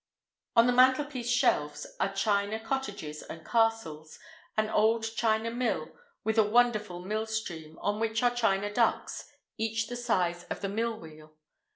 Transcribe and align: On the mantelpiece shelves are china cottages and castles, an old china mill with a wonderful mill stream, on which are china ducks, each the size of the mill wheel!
On 0.55 0.65
the 0.65 0.73
mantelpiece 0.73 1.29
shelves 1.29 1.85
are 1.99 2.11
china 2.11 2.59
cottages 2.59 3.21
and 3.21 3.45
castles, 3.45 4.17
an 4.57 4.67
old 4.67 5.03
china 5.15 5.51
mill 5.51 5.91
with 6.23 6.39
a 6.39 6.43
wonderful 6.43 7.05
mill 7.05 7.27
stream, 7.27 7.77
on 7.83 7.99
which 7.99 8.23
are 8.23 8.33
china 8.33 8.73
ducks, 8.73 9.31
each 9.59 9.85
the 9.89 9.95
size 9.95 10.43
of 10.45 10.61
the 10.61 10.69
mill 10.69 10.97
wheel! 10.99 11.35